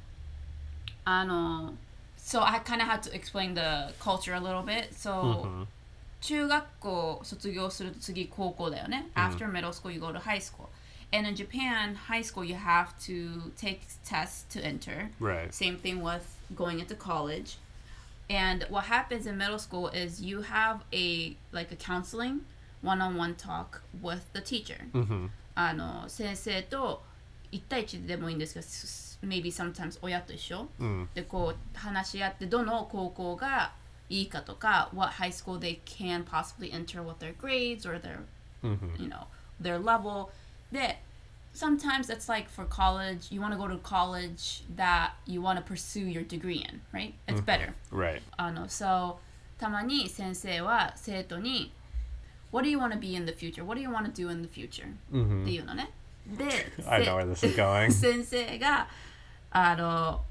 [1.06, 1.74] あの
[2.18, 4.94] So I kind of had to explain the culture a little bit.
[4.94, 5.66] So、
[6.21, 9.09] 中学校卒業すると次高校だよね。
[9.15, 10.69] After middle school you go to high school.
[11.13, 15.09] And in Japan, high school you have to take tests to enter.
[15.21, 15.53] Right.
[15.55, 16.23] Same thing with
[16.57, 17.59] going into college.
[18.29, 22.41] And what happens in middle school is you have a like a counseling
[22.83, 24.79] one-on-one talk with the teacher.
[25.55, 27.03] あの先生と
[27.53, 30.69] 1対1でもいいんですけど、s- maybe sometimes 親と一緒、
[31.15, 33.73] でこう話し合ってどの高校が
[34.11, 38.21] いいかとか、what high school they can possibly enter, what their grades or their,
[38.99, 39.27] you know,
[39.61, 40.31] their level.
[40.71, 41.01] で、
[41.55, 46.07] sometimes it's like for college, you want to go to college that you want to pursue
[46.07, 47.15] your degree in, right?
[47.27, 47.73] It's better.
[47.91, 48.21] Right.
[48.37, 49.17] あの so
[49.59, 51.73] たまに先生は生徒に
[52.53, 53.65] What do you want to be in the future?
[53.65, 54.87] What do you want to do in the future?
[54.87, 55.91] っていうのね。
[56.27, 56.45] で、
[56.87, 57.91] I せ know where this is going.
[57.91, 58.89] 先 生が
[59.51, 60.23] あの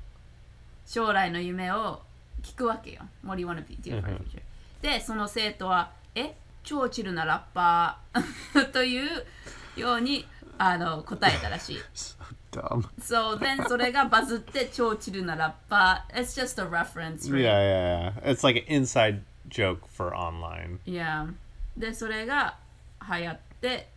[0.86, 2.02] 将来の夢を
[2.43, 3.03] 聞くわけよ。
[3.25, 4.43] What do you want to be do for future?
[4.83, 9.27] で、その生徒は、え超チルなラッパーという
[9.77, 10.27] ように
[10.59, 11.79] あの答えたらしい。
[13.01, 16.21] So then それがバズって超チルなラッパー。
[16.21, 17.43] It's just a reference, right?
[17.43, 18.31] Yeah, yeah, yeah.
[18.31, 20.79] It's like an inside joke for online.
[20.85, 21.33] Yeah.
[21.77, 22.57] で、それが
[23.09, 23.89] 流行って、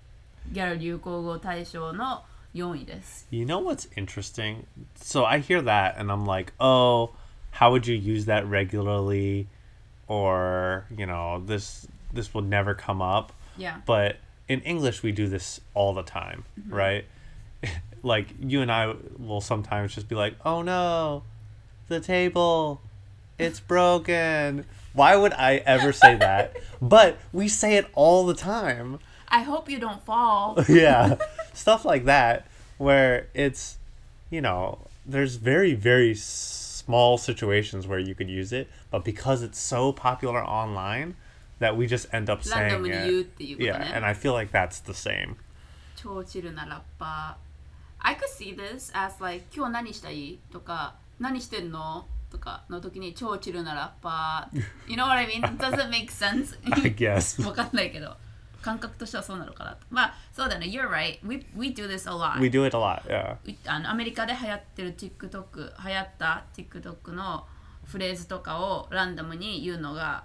[0.52, 3.28] ギャル流行語大賞の4位です。
[3.32, 4.66] You know what's interesting?
[4.96, 7.12] So I hear that and I'm like, oh,
[7.54, 9.48] how would you use that regularly?
[10.08, 13.32] Or, you know, this this will never come up.
[13.58, 13.78] Yeah.
[13.86, 16.74] But in English we do this all the time, mm-hmm.
[16.74, 17.06] right?
[18.04, 21.24] like you and I will sometimes just be like, "Oh no,
[21.88, 22.82] the table,
[23.38, 26.56] it's broken." Why would I ever say that?
[26.82, 29.00] But we say it all the time.
[29.30, 30.62] I hope you don't fall.
[30.68, 31.16] yeah.
[31.54, 32.46] Stuff like that
[32.78, 33.78] where it's,
[34.30, 36.14] you know, there's very, very
[36.83, 41.15] small situations where you could use it, but because it's so popular online
[41.61, 43.37] that we just end up saying ランダムに言うっ it.
[43.39, 43.85] ていうことね。
[43.91, 45.37] Yeah, and I feel like that's the same.
[45.97, 55.43] 超チルなラッパー I could see this as like 今日何したいとか何してんのとかの時に超チルなラッパー You know what I mean?
[55.57, 56.57] Does it make sense?
[56.71, 57.45] I guess.
[57.45, 58.17] わかんないけど
[58.64, 63.36] 感覚としてはそうなのかなとまあそうだね You're right we, we do this a lot We do it a lot, yeah.
[63.46, 67.46] うあのアメリカで流行ってる TikTok 流行った TikTok の
[67.86, 70.24] フレーズとかをランダムに言うのが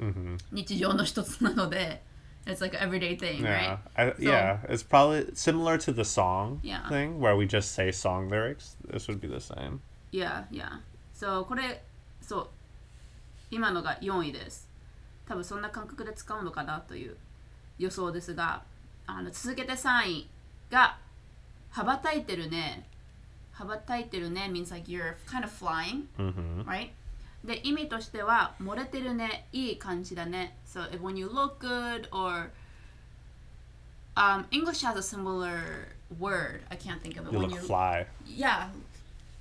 [0.00, 2.02] hmm 日常の一つなので
[2.46, 3.76] It's like an everyday thing, Yeah.
[3.76, 3.78] right?
[3.94, 6.88] I, yeah, it's probably similar to the song Yeah.
[6.88, 8.76] thing where we just say song lyrics.
[8.90, 9.80] This would be the same.
[10.12, 10.80] Yeah, yeah.
[11.14, 11.84] So これ
[12.22, 12.48] そう
[13.50, 14.66] 今のが4位です。
[15.26, 17.16] 多分そんな感覚で使うのかなという
[17.78, 18.62] 予想ですが、
[19.06, 20.28] あの続けて3位
[20.70, 20.98] が
[21.70, 22.86] 羽ばたいてるね。
[23.52, 26.90] 羽ばたいてるね means like you're kind of flying, hmm right?
[27.44, 30.56] で意味としては漏れてるね、いい感じだね。
[30.66, 32.50] So if when you look good or
[34.18, 35.88] um, English has a similar
[36.18, 36.62] word.
[36.70, 37.32] I can't think of it.
[37.32, 38.06] You when look you fly.
[38.26, 38.68] yeah,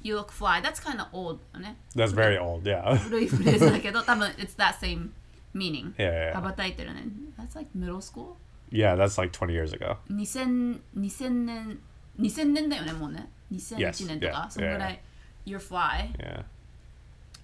[0.01, 0.61] you look fly.
[0.61, 1.77] That's kind of old だね。
[1.95, 2.97] That's very old, yeah.
[2.97, 5.09] 古いフレーズだけど多分 it's that same
[5.57, 5.93] meaning?
[5.97, 6.41] Yeah, yeah, 羽 yeah.
[6.41, 7.05] ばたいてるね
[7.37, 8.35] That's like middle school?
[8.71, 9.97] Yeah, that's like 20 years ago.
[10.09, 11.79] 2000 2000年
[12.19, 15.01] 2000年だよねもうね Yes, 2001年とか yeah, そのぐらい
[15.45, 16.43] You're fly Yeah.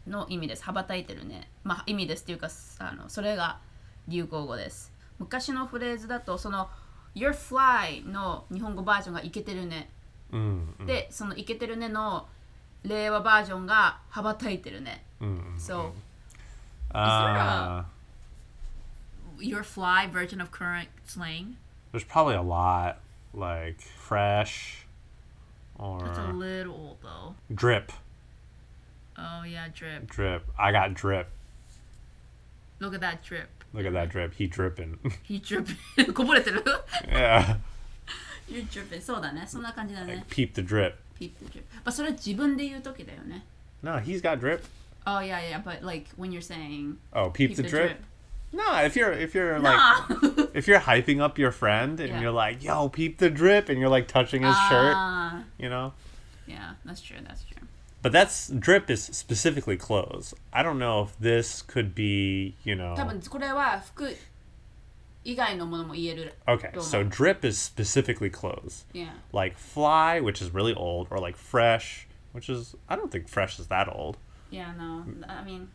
[0.07, 2.49] の意味です羽ばたいてるねまあ意味ですっていうか
[2.79, 3.59] あのそれが
[4.07, 6.69] 流行語です昔のフレーズだとその
[7.15, 9.89] You're fly の日本語バージョンがいけてるね
[10.33, 12.27] Mm, でそのいけてるねの
[12.83, 15.55] 令和バージョンが羽ばたいてるね mm.
[15.57, 15.91] So
[16.95, 17.83] Uh,
[19.38, 21.56] your fly version of current slang
[21.92, 22.98] there's probably a lot
[23.32, 24.86] like fresh
[25.78, 27.34] It's a or little old though.
[27.54, 27.92] drip.
[29.16, 30.08] Oh yeah, drip.
[30.10, 30.44] Drip.
[30.58, 31.28] I got drip.
[32.80, 33.48] Look at that drip.
[33.72, 34.34] Look at that drip.
[34.34, 34.98] He dripping.
[35.22, 35.76] He dripping.
[36.14, 36.62] こぼれてる
[37.08, 37.56] yeah.
[38.48, 39.00] You're dripping.
[39.00, 39.44] そうだね。
[39.46, 40.94] そんな感じだね Like,。peep the drip.
[41.18, 41.62] Peep the drip.
[41.76, 43.44] まあそれは自分で言うときだよね。
[43.82, 44.62] No, he's got drip.
[45.06, 45.62] Oh yeah, yeah.
[45.62, 47.96] But like when you're saying Oh, peep, peep the, drip.
[48.52, 50.46] No, if you're if you're like Nah.
[50.54, 52.20] if you're hyping up your friend and Yeah.
[52.20, 55.92] you're like, "Yo, peep the drip," and you're like touching his shirt, Ah, you know.
[56.46, 57.18] yeah, that's true.
[57.26, 57.66] That's true.
[58.00, 60.32] But that's drip is specifically clothes.
[60.52, 62.94] I don't know if this could be, you know.
[62.96, 64.16] 多分これは服
[65.24, 66.34] 以外のものも言える。
[66.46, 67.08] Okay, Don't so know.
[67.10, 68.84] drip is specifically clothes.
[68.94, 69.10] Yeah.
[69.32, 73.58] Like fly, which is really old, or like fresh, which is I don't think fresh
[73.60, 74.16] is that old.
[74.50, 75.04] Yeah, no.
[75.28, 75.68] I mean,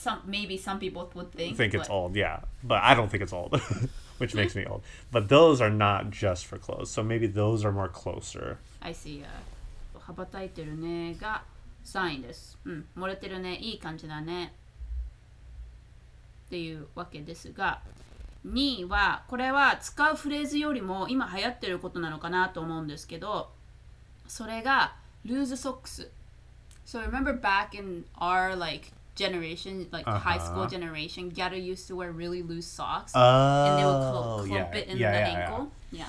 [0.00, 1.56] Some maybe some people would think.
[1.56, 2.40] Think it's but- old, yeah.
[2.64, 3.60] But I don't think it's old,
[4.18, 4.82] which makes me old.
[5.12, 6.90] But those are not just for clothes.
[6.90, 8.58] So maybe those are more closer.
[8.80, 9.24] I see.
[9.94, 11.42] 羽ばたいてるねが
[11.84, 12.58] 3位です。
[12.64, 14.52] うん、漏れてるね、いい感じだね。
[16.46, 17.80] っていうわけですが、
[18.46, 23.50] 2位は、これは使うフレーズよりも今流行ってることなのかなと思うんですけど、
[24.26, 26.08] それが lose socks。
[26.86, 30.69] So remember back in our like generation, like high school Uh-huh.
[30.69, 33.13] generation, Gyaru used to wear really loose socks.
[33.15, 35.71] and they would Oh, cl- clump it in the ankle.
[35.91, 36.05] Yeah.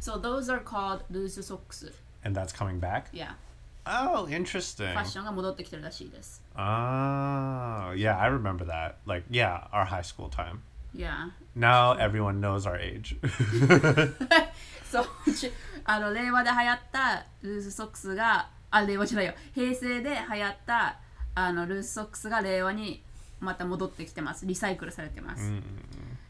[0.00, 1.84] So those are called loose socks.
[2.24, 3.08] And that's coming back?
[3.12, 3.32] Yeah.
[3.88, 4.92] Oh, interesting.
[4.92, 6.42] ファッションが戻ってきてるらしいです。
[6.56, 6.60] Oh,
[7.94, 8.94] yeah, I remember that.
[9.06, 10.60] Like, yeah, our high school time.
[10.94, 11.30] Yeah.
[11.56, 13.16] Now everyone knows our age.
[14.90, 15.50] そう、ち
[15.84, 19.34] あの令和で流行ったルーズソックスが、あ、令和じゃないよ。
[19.54, 20.96] 平成で流行った
[21.35, 23.01] あのルーズソックスが令和に
[23.39, 24.45] また戻ってきてます。
[24.45, 25.51] リサイクルされてます。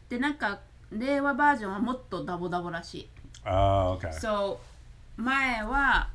[0.08, 0.60] で、なんか
[0.90, 3.08] 令和バージョンはもっとダボダボらしい。
[3.44, 4.12] oh, okay.
[4.12, 4.58] So
[5.16, 6.08] 前は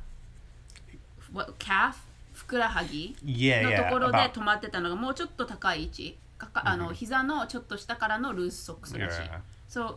[1.32, 1.94] what, calf
[2.32, 9.40] ふくらはぎ yeah, のと.ころで about- 止まってたのがもうちょっと高い位置かかあの膝のちょっと下からのルースソックスらしい Yeah.
[9.68, 9.96] So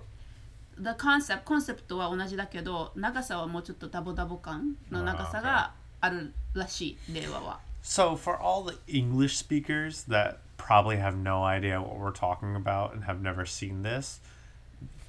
[0.78, 11.98] the concept コンセプトは同じだけど長さはもうちょっとダボダボ感の長さがあるらしい令和は So, for all the English speakers that probably have no idea what
[11.98, 14.20] we're talking about and have never seen this,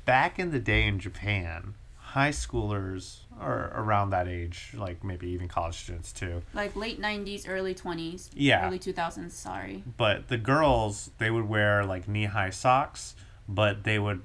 [0.05, 5.49] back in the day in Japan, high schoolers or around that age, like maybe even
[5.49, 8.67] college students too, like late 90s early 20s Yeah.
[8.67, 9.83] early 2000s sorry.
[9.97, 13.15] But the girls, they would wear like knee high socks,
[13.49, 14.23] but they would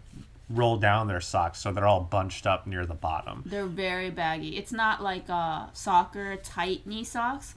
[0.49, 3.43] roll down their socks so they're all bunched up near the bottom.
[3.45, 4.55] they're very baggy.
[4.57, 7.53] It's not like uh, soccer tight knee socks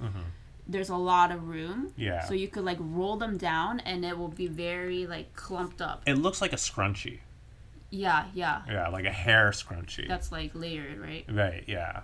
[0.70, 1.92] there's a lot of room.
[1.96, 2.24] Yeah.
[2.24, 6.02] So you could like roll them down and it will be very like clumped up.
[6.06, 7.18] It looks like a scrunchie.
[7.90, 8.62] Yeah, yeah.
[8.68, 10.06] Yeah, like a hair scrunchie.
[10.06, 11.24] That's like layered, right?
[11.28, 12.02] Right, yeah.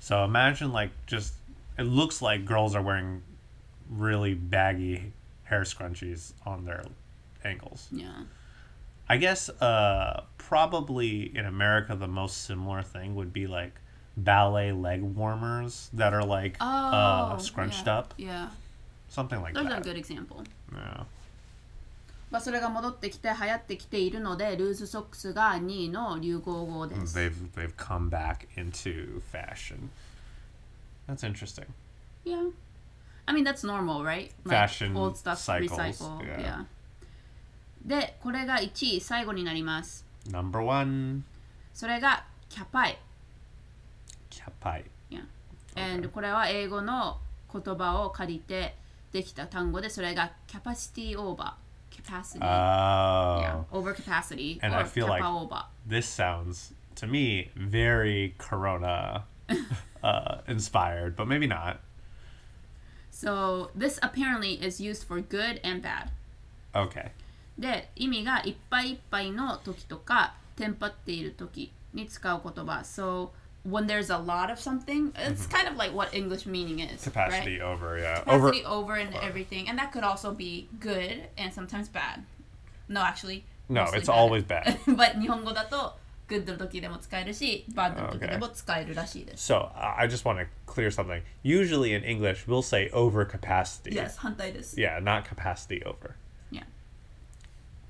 [0.00, 1.34] So imagine like just
[1.78, 3.22] it looks like girls are wearing
[3.88, 5.12] really baggy
[5.44, 6.82] hair scrunchies on their
[7.44, 7.88] ankles.
[7.92, 8.24] Yeah.
[9.08, 13.74] I guess uh probably in America the most similar thing would be like
[14.24, 16.66] ballet leg warmers that are like Oh.
[16.66, 17.98] uh scrunched yeah.
[17.98, 18.14] up.
[18.16, 18.48] Yeah.
[19.08, 19.84] Something like Those are a that.
[19.84, 20.44] good example.
[20.72, 21.04] Yeah.
[22.30, 27.16] まあそれが戻ってきて流行ってきているのでルーズソックスが2位の流行語です。
[27.18, 29.88] They've they've come back into fashion.
[31.08, 31.66] That's interesting.
[32.24, 32.50] Yeah.
[33.26, 34.30] I mean that's normal, right?
[34.46, 36.18] Fashion old stuff cycles, recycle.
[36.26, 36.40] yeah.
[36.40, 36.64] Yeah.
[37.86, 40.04] で、これが1位最後になります。
[40.28, 41.22] Number one,
[41.72, 42.98] それがキャパイ。
[44.30, 44.84] Kapai.
[45.10, 45.24] Yeah.
[45.76, 47.18] And これは英語の
[47.52, 48.76] 言葉を借りて
[49.12, 51.52] できた単語でそれが capacity over
[51.90, 53.40] capacity Oh.
[53.40, 59.24] yeah over capacity And or I feel like- over This sounds to me very Corona
[60.02, 61.78] uh, inspired, but maybe not.
[63.10, 66.10] so this apparently is used for good and bad
[66.74, 67.10] Okay.
[67.58, 73.30] で意味がいっぱいいっぱいの時とかテンパっている時に使う言葉 so
[73.67, 77.03] when there's a lot of something it's kind of like what English meaning is right?
[77.03, 78.21] Capacity over, yeah.
[78.27, 82.23] Over capacity over and everything, and that could also be good and sometimes bad.
[82.89, 83.45] No, actually.
[83.69, 84.13] No, mostly it's bad.
[84.15, 84.77] always bad.
[84.85, 88.31] but 日本語だと good の時でも使えるし bad の時 Okay.
[88.31, 89.51] でも使えるらしいです。
[89.53, 91.21] So uh, I just want to clear something.
[91.43, 93.95] Usually in English, we'll say over capacity.
[93.95, 94.77] Yes, 反対です。
[94.77, 96.15] Yeah, not capacity over.
[96.51, 96.63] Yeah.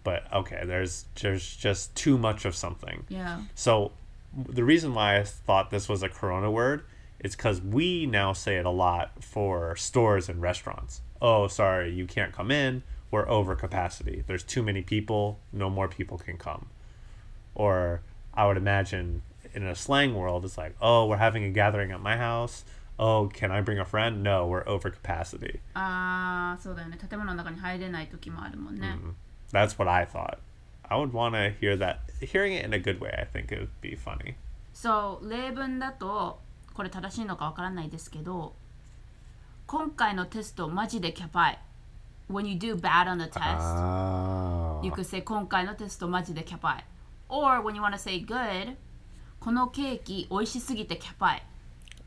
[0.03, 3.05] But okay, there's there's just too much of something.
[3.09, 3.39] Yeah.
[3.55, 3.91] So
[4.36, 6.84] the reason why I thought this was a Corona word
[7.20, 11.00] is because we now say it a lot for stores and restaurants.
[11.20, 12.82] Oh, sorry, you can't come in.
[13.10, 14.22] We're over capacity.
[14.26, 15.40] There's too many people.
[15.52, 16.68] No more people can come.
[17.54, 18.02] Or
[18.34, 19.22] I would imagine
[19.54, 22.64] in a slang world, it's like, oh, we're having a gathering at my house.
[22.98, 24.22] Oh, can I bring a friend?
[24.22, 25.60] No, we're over capacity.
[25.74, 26.56] Ah,
[29.00, 29.14] mm,
[29.50, 30.40] that's what I thought.
[30.89, 31.97] I would want to hear that.
[32.21, 34.35] Hearing it in a good way, I think it would be funny.
[34.73, 36.39] そう、例文だと、
[36.73, 38.55] これ正しいのかわからないですけど、
[39.67, 41.59] 今回のテストマジでキャパイ。
[42.29, 44.81] When you do bad on the test, Oh.
[44.83, 46.85] You could say 今回のテストマジでキャパイ。
[47.29, 48.75] Or when you want to say good,
[49.39, 51.43] このケーキ美味しすぎてキャパイ。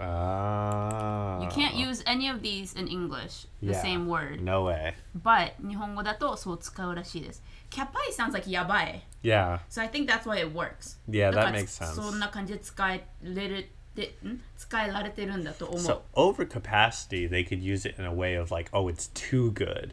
[0.01, 1.41] Ah.
[1.43, 3.83] You can't use any of these in English, the Yeah.
[3.83, 4.43] same word.
[4.43, 4.95] No way.
[5.15, 7.43] But 日本語だとそう使うらしいです。
[7.71, 9.03] キャパイ sounds like やばい。
[9.23, 9.61] Yeah.
[9.71, 10.99] So I think that's why it works.
[11.09, 11.95] Yeah, だか that ら makes sense.
[11.95, 15.81] そんな感じで使えれるでん使えられてるんだと思う。
[15.81, 19.93] So overcapacity, they could use it in a way of like, oh, it's too good,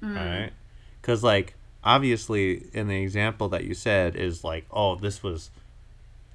[0.00, 0.52] right?
[1.02, 5.50] Because like obviously, in the example that you said is like, oh, this was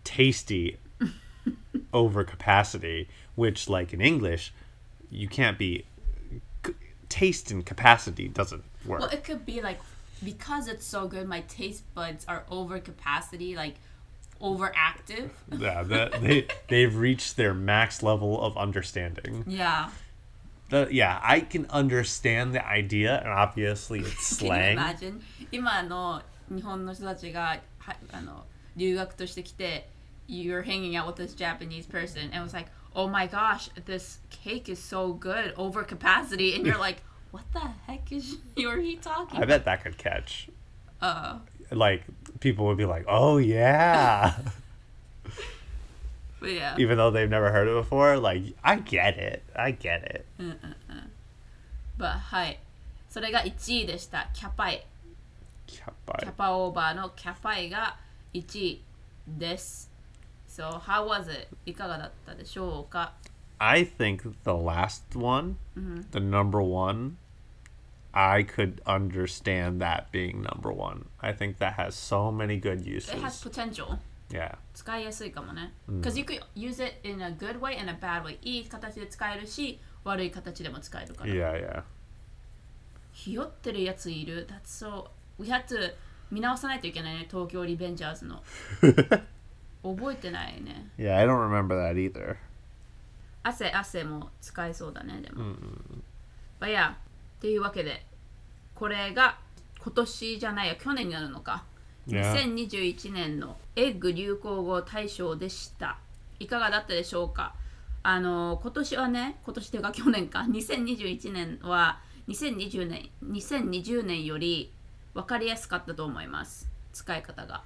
[0.04, 0.78] tasty
[1.94, 4.54] overcapacity, which like in English,
[5.10, 5.86] you can't be.
[6.66, 6.74] c-
[7.10, 9.00] Taste and capacity doesn't work.
[9.00, 9.80] Well, it could be like
[10.24, 13.76] because it's so good, my taste buds are over capacity, like
[14.42, 15.30] overactive.
[15.58, 19.44] yeah, that, they they've reached their max level of understanding.
[19.48, 19.90] Yeah.
[20.70, 24.74] The, yeah, I can understand the idea, and obviously it's Can you slang.
[24.78, 25.22] imagine?
[25.52, 26.22] 今あの
[26.54, 28.44] 日本の人たちがはあの
[28.76, 29.88] 留学としてきて
[30.32, 34.20] You're hanging out with this Japanese person and it was like Oh my gosh this
[34.30, 36.98] cake is so good over capacity and you're like
[37.32, 40.50] What the heck is are he talking I bet that could catch.
[41.02, 41.40] Uh,
[41.72, 42.04] Like
[42.40, 44.34] people would be like, "Oh yeah,"
[46.40, 48.18] but yeah even though they've never heard it before.
[48.18, 49.44] Like, I get it.
[49.56, 50.26] I get it.
[51.98, 52.60] But はい
[53.10, 54.86] それが1位でしたキャパイ
[55.68, 57.98] Yeah, キャ but パオーバーのキャパイが
[58.34, 58.82] 1位
[59.28, 59.90] です
[60.55, 61.49] So how was it?
[61.65, 63.15] いかがだったでしょうか
[63.59, 65.57] I think the last one,
[66.11, 67.17] the number one,
[68.13, 71.07] I could understand that being number one.
[71.21, 73.43] I think that has so many good It has uses.
[73.43, 73.99] potential
[74.31, 74.57] Yeah.
[74.75, 75.73] 使いやすいかもね。
[75.89, 78.39] Because you could use it in a good way and a bad way.
[78.43, 81.33] いい形で使えるし、悪い形でも使えるから。
[81.33, 81.83] Yeah, yeah.
[83.13, 84.47] ひよってるやついる。
[84.47, 85.09] That's so...
[85.39, 85.95] We had to
[86.31, 87.27] 見直さないといけないね。
[87.31, 88.43] 東京リベンジャーズの。
[89.83, 90.91] 覚えてないね。
[90.99, 92.37] Yeah, I don't remember that either.
[93.43, 95.21] 汗汗も使えそうだね。
[95.21, 95.45] でも。
[96.61, 96.97] まあいや、
[97.39, 98.07] っていうわけで、
[98.75, 99.39] これが
[99.83, 101.65] 今年じゃないや、去年になるのか。
[102.07, 102.33] Yeah.
[102.35, 105.99] 2021年のエッグ流行語大賞でした。
[106.39, 107.55] いかがだったでしょうか？
[108.05, 114.73] あの今年はね今年というか去年か2021年は2020年2020年より
[115.15, 117.63] 分かりやすかったと思います使い方が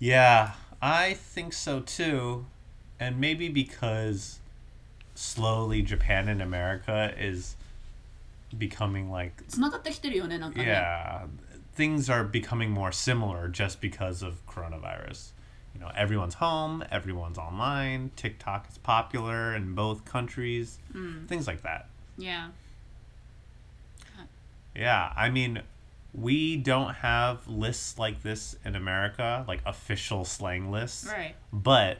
[0.00, 2.45] Yeah, I think so too.
[2.99, 4.39] And maybe because
[5.15, 7.55] slowly Japan and America is
[8.57, 11.27] becoming like つながってきてるよねなんかね yeah,
[11.75, 15.31] things are becoming more similar just because of coronavirus.
[15.75, 20.79] You know, everyone's home, everyone's online, TikTok is popular in both countries,
[21.27, 21.87] things like that.
[22.17, 22.49] Yeah
[24.77, 25.61] Yeah, I mean,
[26.13, 31.05] we don't have lists like this in America, like official slang lists.
[31.07, 31.99] right But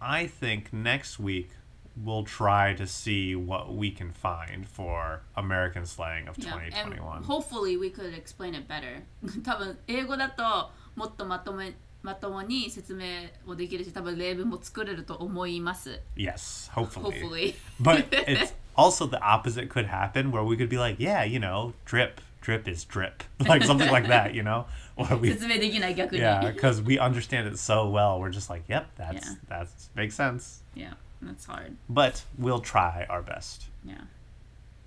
[0.00, 1.50] I think next week
[1.96, 7.22] we'll try to see what we can find for American slang of Yeah, and 2021.
[7.24, 9.02] hopefully we could explain it better
[9.42, 13.04] 多分英語だともっとまとめまともに説明
[13.44, 17.02] もできるし多分例文も作れると思います Yes, hopefully.
[17.02, 21.40] hopefully But it's also the opposite could happen where we could be like, yeah, you
[21.40, 23.24] know, drip, drip is drip.
[23.40, 24.66] Like something like that, you know?
[24.96, 28.18] Or we 説明できない逆に Yeah, because we understand it so well.
[28.20, 29.36] We're just like, yep, that's Yeah.
[29.48, 30.62] that's makes sense.
[30.74, 33.68] yeah that's hard But we'll try our best.
[33.84, 34.06] Yeah.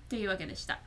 [0.09, 0.79] というわけでした。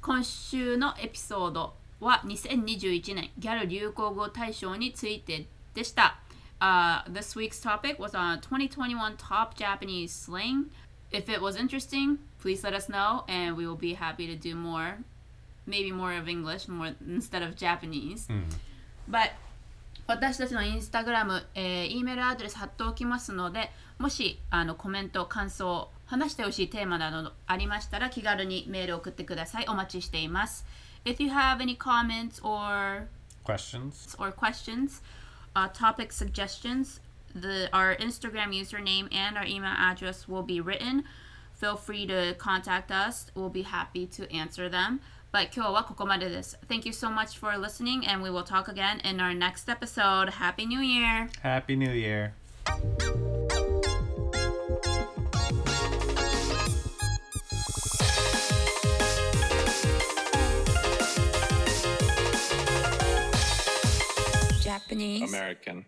[0.00, 6.18] 今週のエピソードは2021年ギャル流行語大賞についてでした。
[6.60, 10.70] Uh, this week's topic was on 2021 top Japanese slang.
[11.12, 14.56] If it was interesting, please let us know and we will be happy to do
[14.56, 14.98] more.
[15.65, 18.27] Maybe more of English more instead of Japanese.
[19.09, 19.31] But
[20.05, 30.65] 私たちのインスタグラム、えー、E メールアドレス貼っておきますのでもしあのコメント感想話してほしいテーマなどありましたら気軽にメールを送ってくださいお待ちしています
[31.05, 33.07] If you have any comments or
[33.45, 34.15] Questions?
[34.19, 35.01] or questions
[35.55, 36.99] uh, topic suggestions
[37.33, 41.05] the our Instagram username and our email address will be written
[41.53, 44.99] feel free to contact us we'll be happy to answer them
[45.32, 49.34] but 今日はここまでです Thank you so much for listening and we will talk again in our
[49.34, 52.32] next episode Happy New Year Happy New Year.
[64.88, 65.28] Japanese.
[65.28, 65.84] American.